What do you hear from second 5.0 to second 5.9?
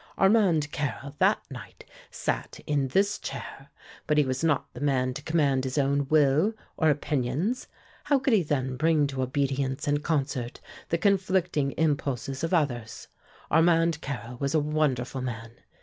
to command his